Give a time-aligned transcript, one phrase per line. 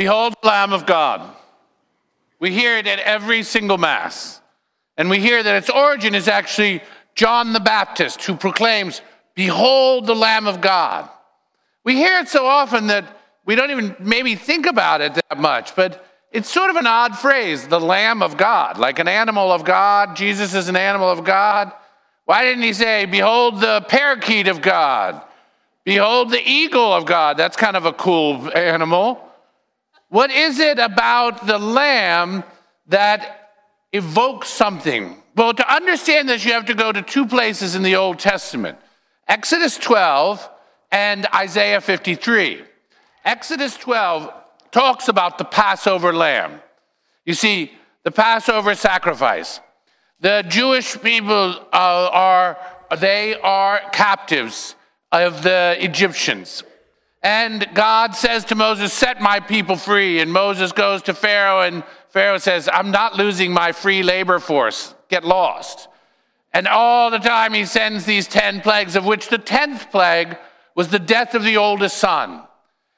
[0.00, 1.30] Behold the Lamb of God.
[2.38, 4.40] We hear it at every single Mass.
[4.96, 6.80] And we hear that its origin is actually
[7.14, 9.02] John the Baptist, who proclaims,
[9.34, 11.06] Behold the Lamb of God.
[11.84, 15.76] We hear it so often that we don't even maybe think about it that much,
[15.76, 19.66] but it's sort of an odd phrase, the Lamb of God, like an animal of
[19.66, 20.16] God.
[20.16, 21.72] Jesus is an animal of God.
[22.24, 25.20] Why didn't he say, Behold the parakeet of God?
[25.84, 27.36] Behold the eagle of God?
[27.36, 29.26] That's kind of a cool animal.
[30.10, 32.42] What is it about the lamb
[32.88, 33.52] that
[33.92, 35.16] evokes something?
[35.36, 38.78] Well, to understand this, you have to go to two places in the Old Testament
[39.28, 40.46] Exodus 12
[40.90, 42.62] and Isaiah 53.
[43.24, 44.32] Exodus 12
[44.72, 46.60] talks about the Passover lamb.
[47.24, 47.72] You see,
[48.02, 49.60] the Passover sacrifice.
[50.18, 52.58] The Jewish people uh, are
[52.98, 54.74] they are captives
[55.12, 56.64] of the Egyptians.
[57.22, 60.20] And God says to Moses, Set my people free.
[60.20, 64.94] And Moses goes to Pharaoh, and Pharaoh says, I'm not losing my free labor force.
[65.08, 65.88] Get lost.
[66.52, 70.36] And all the time he sends these 10 plagues, of which the 10th plague
[70.74, 72.42] was the death of the oldest son.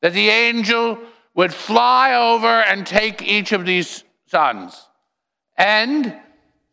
[0.00, 0.98] That the angel
[1.34, 4.88] would fly over and take each of these sons.
[5.56, 6.16] And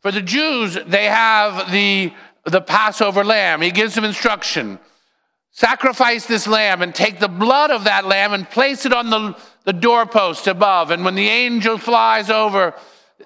[0.02, 2.14] for the Jews, they have the,
[2.46, 3.62] the Passover lamb.
[3.62, 4.80] He gives them instruction
[5.52, 9.38] sacrifice this lamb and take the blood of that lamb and place it on the,
[9.66, 10.92] the doorpost above.
[10.92, 12.74] And when the angel flies over,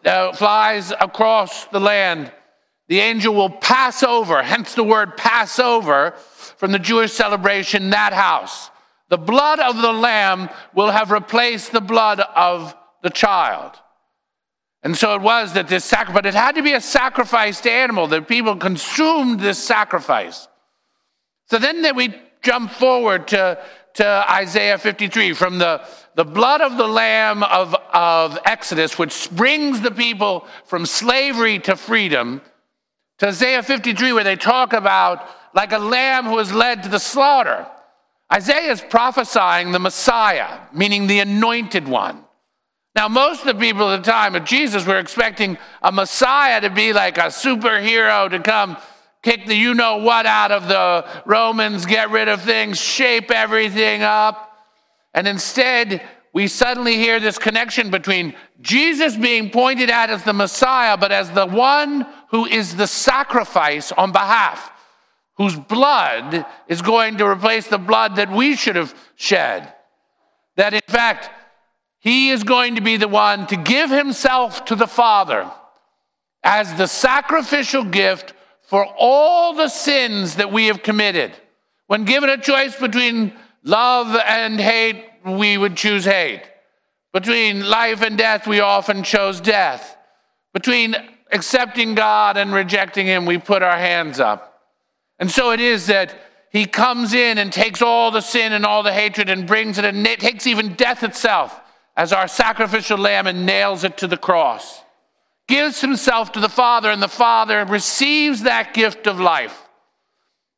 [0.03, 2.31] uh, flies across the land,
[2.87, 6.11] the angel will pass over, hence the word Passover
[6.57, 8.69] from the Jewish celebration, that house.
[9.09, 13.71] The blood of the lamb will have replaced the blood of the child.
[14.83, 18.07] And so it was that this sacrifice, but it had to be a sacrificed animal,
[18.07, 20.47] that people consumed this sacrifice.
[21.47, 23.63] So then that we jump forward to,
[23.95, 29.81] to Isaiah 53 from the, the blood of the lamb of, of Exodus, which brings
[29.81, 32.41] the people from slavery to freedom,
[33.19, 36.99] to Isaiah 53, where they talk about like a lamb who is led to the
[36.99, 37.65] slaughter.
[38.33, 42.23] Isaiah is prophesying the Messiah, meaning the anointed one.
[42.95, 46.69] Now, most of the people at the time of Jesus were expecting a Messiah to
[46.69, 48.77] be like a superhero to come
[49.25, 54.03] kick the you know what out of the Romans, get rid of things, shape everything
[54.03, 54.55] up.
[55.15, 60.95] And instead, we suddenly hear this connection between Jesus being pointed at as the Messiah,
[60.95, 64.71] but as the one who is the sacrifice on behalf
[65.37, 69.73] whose blood is going to replace the blood that we should have shed.
[70.55, 71.29] That in fact,
[71.99, 75.51] he is going to be the one to give himself to the Father
[76.43, 78.33] as the sacrificial gift
[78.67, 81.31] for all the sins that we have committed.
[81.87, 83.33] When given a choice between
[83.63, 86.43] love and hate, we would choose hate.
[87.13, 89.95] Between life and death, we often chose death.
[90.53, 90.95] Between
[91.31, 94.61] accepting God and rejecting Him, we put our hands up.
[95.19, 96.15] And so it is that
[96.55, 99.83] he comes in and takes all the sin and all the hatred and brings it
[99.83, 101.59] and takes even death itself
[101.97, 104.81] as our sacrificial lamb and nails it to the cross.
[105.47, 109.61] Gives himself to the Father, and the Father receives that gift of life.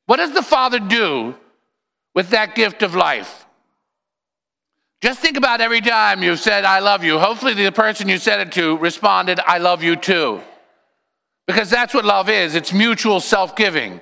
[0.05, 1.35] What does the Father do
[2.15, 3.45] with that gift of life?
[5.01, 7.19] Just think about every time you've said, I love you.
[7.19, 10.41] Hopefully, the person you said it to responded, I love you too.
[11.45, 14.01] Because that's what love is it's mutual self giving.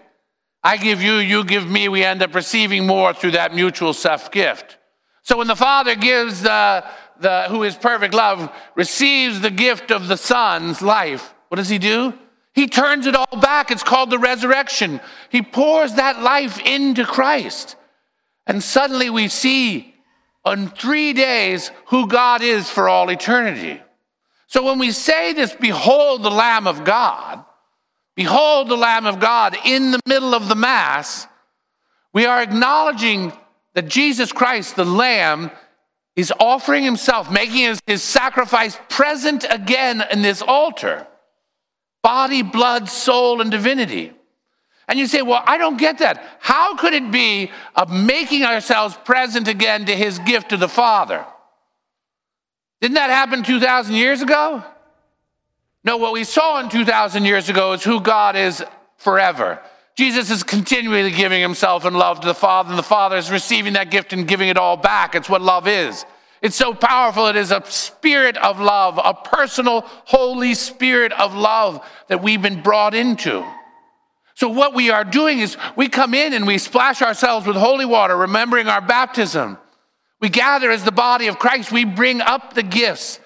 [0.63, 4.31] I give you, you give me, we end up receiving more through that mutual self
[4.31, 4.77] gift.
[5.21, 6.83] So when the Father gives the,
[7.19, 11.77] the, who is perfect love, receives the gift of the Son's life, what does he
[11.77, 12.13] do?
[12.53, 13.69] He turns it all back.
[13.69, 15.01] It's called the resurrection.
[15.29, 17.75] He pours that life into Christ.
[18.47, 19.93] And suddenly we see
[20.45, 23.81] on three days who God is for all eternity.
[24.47, 27.43] So when we say this, behold the Lamb of God,
[28.15, 31.27] Behold the Lamb of God in the middle of the Mass,
[32.13, 33.33] we are acknowledging
[33.73, 35.51] that Jesus Christ, the Lamb,
[36.15, 41.07] is offering himself, making his, his, sacrifice present again in this altar
[42.01, 44.13] body, blood, soul, and divinity.
[44.87, 46.23] And you say, Well, I don't get that.
[46.39, 51.25] How could it be of making ourselves present again to his gift to the Father?
[52.79, 54.63] Didn't that happen 2,000 years ago?
[55.83, 58.63] No, what we saw in 2,000 years ago is who God is
[58.97, 59.59] forever.
[59.95, 63.73] Jesus is continually giving himself in love to the Father, and the Father is receiving
[63.73, 65.15] that gift and giving it all back.
[65.15, 66.05] It's what love is.
[66.41, 67.27] It's so powerful.
[67.27, 72.61] It is a spirit of love, a personal, holy spirit of love that we've been
[72.61, 73.45] brought into.
[74.35, 77.85] So, what we are doing is we come in and we splash ourselves with holy
[77.85, 79.57] water, remembering our baptism.
[80.19, 81.71] We gather as the body of Christ.
[81.71, 83.21] We bring up the gifts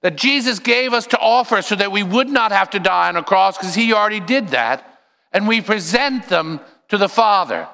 [0.00, 3.16] that Jesus gave us to offer so that we would not have to die on
[3.16, 4.93] a cross because he already did that.
[5.34, 7.68] And we present them to the Father.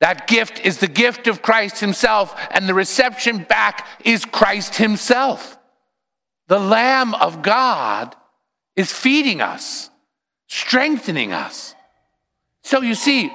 [0.00, 5.58] That gift is the gift of Christ himself, and the reception back is Christ himself.
[6.46, 8.16] The Lamb of God
[8.74, 9.90] is feeding us,
[10.46, 11.74] strengthening us.
[12.62, 13.30] So you see,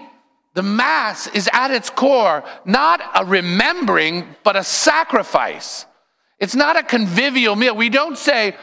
[0.53, 5.85] the Mass is at its core not a remembering, but a sacrifice.
[6.39, 7.75] It's not a convivial meal.
[7.75, 8.55] We don't say,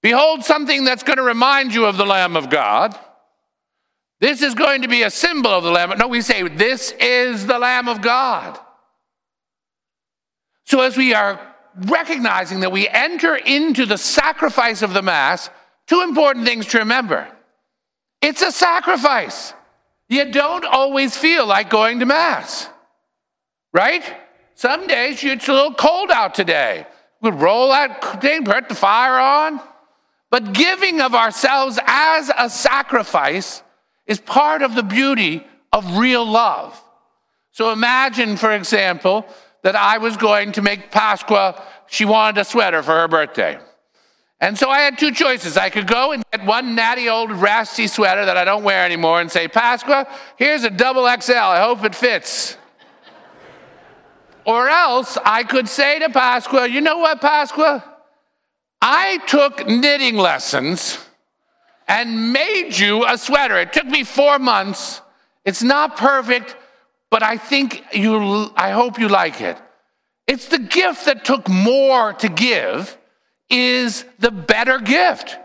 [0.00, 2.96] Behold, something that's going to remind you of the Lamb of God.
[4.20, 5.96] This is going to be a symbol of the Lamb.
[5.98, 8.58] No, we say, This is the Lamb of God.
[10.64, 11.40] So as we are
[11.86, 15.50] recognizing that we enter into the sacrifice of the Mass,
[15.86, 17.28] two important things to remember
[18.20, 19.54] it's a sacrifice.
[20.08, 22.68] You don't always feel like going to Mass,
[23.72, 24.02] right?
[24.54, 26.86] Some days it's a little cold out today.
[27.20, 27.72] We roll
[28.20, 29.60] thing, put the fire on.
[30.30, 33.62] But giving of ourselves as a sacrifice
[34.08, 36.82] is part of the beauty of real love.
[37.52, 39.26] So imagine, for example,
[39.62, 43.58] that I was going to make Pasqua, she wanted a sweater for her birthday.
[44.40, 45.56] And so I had two choices.
[45.56, 49.20] I could go and get one natty old rasty sweater that I don't wear anymore
[49.20, 51.32] and say, Pasqua, here's a double XL.
[51.32, 52.56] I hope it fits.
[54.46, 57.82] or else I could say to Pasqua, you know what, Pasqua?
[58.80, 61.04] I took knitting lessons
[61.88, 63.58] and made you a sweater.
[63.58, 65.00] It took me four months.
[65.44, 66.54] It's not perfect,
[67.10, 69.56] but I think you, I hope you like it.
[70.26, 72.96] It's the gift that took more to give
[73.48, 75.38] is the better gift.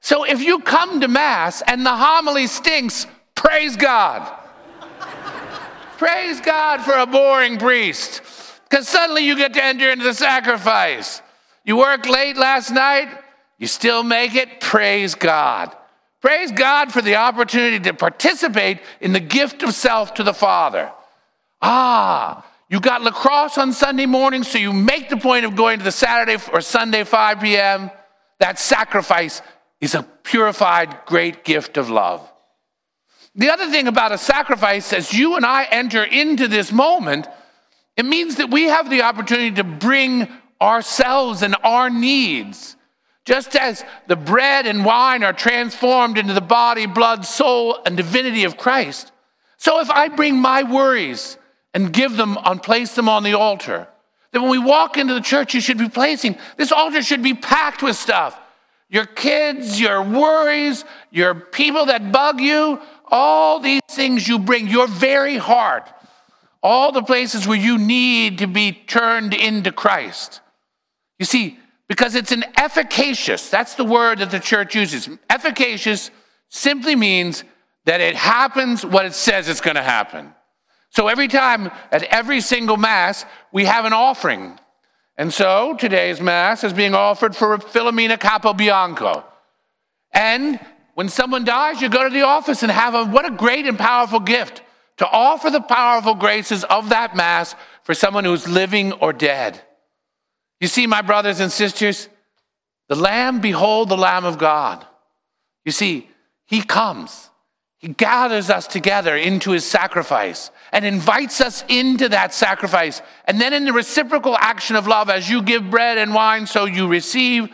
[0.00, 4.32] So if you come to Mass and the homily stinks, praise God.
[5.98, 8.22] praise God for a boring priest,
[8.68, 11.20] because suddenly you get to enter into the sacrifice.
[11.64, 13.08] You worked late last night,
[13.58, 15.76] you still make it, praise God.
[16.22, 20.90] Praise God for the opportunity to participate in the gift of self to the Father.
[21.60, 25.84] Ah, you got lacrosse on Sunday morning, so you make the point of going to
[25.84, 27.90] the Saturday or Sunday 5 p.m.
[28.38, 29.42] That sacrifice
[29.80, 32.26] is a purified, great gift of love.
[33.34, 37.26] The other thing about a sacrifice, as you and I enter into this moment,
[37.96, 40.28] it means that we have the opportunity to bring
[40.60, 42.76] ourselves and our needs.
[43.24, 48.44] Just as the bread and wine are transformed into the body, blood, soul, and divinity
[48.44, 49.12] of Christ.
[49.58, 51.38] So if I bring my worries,
[51.74, 53.88] and give them and place them on the altar.
[54.32, 57.34] then when we walk into the church, you should be placing, this altar should be
[57.34, 58.38] packed with stuff.
[58.88, 64.86] Your kids, your worries, your people that bug you, all these things you bring, your
[64.86, 65.88] very heart,
[66.62, 70.40] all the places where you need to be turned into Christ.
[71.18, 71.58] You see,
[71.92, 75.10] because it's an efficacious, that's the word that the church uses.
[75.28, 76.10] Efficacious
[76.48, 77.44] simply means
[77.84, 80.32] that it happens what it says it's going to happen.
[80.88, 84.58] So every time, at every single Mass, we have an offering.
[85.18, 89.22] And so today's Mass is being offered for Filomena Capobianco.
[90.14, 90.58] And
[90.94, 93.78] when someone dies, you go to the office and have a, what a great and
[93.78, 94.62] powerful gift
[94.96, 99.60] to offer the powerful graces of that Mass for someone who's living or dead.
[100.62, 102.08] You see, my brothers and sisters,
[102.88, 104.86] the Lamb, behold the Lamb of God.
[105.64, 106.08] You see,
[106.46, 107.30] He comes.
[107.78, 113.02] He gathers us together into his sacrifice and invites us into that sacrifice.
[113.24, 116.64] And then, in the reciprocal action of love, as you give bread and wine, so
[116.64, 117.48] you receive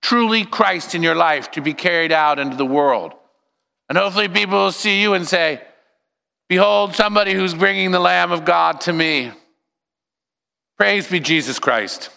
[0.00, 3.12] truly Christ in your life to be carried out into the world.
[3.90, 5.60] And hopefully, people will see you and say,
[6.48, 9.30] Behold, somebody who's bringing the Lamb of God to me.
[10.78, 12.08] Praise be Jesus Christ.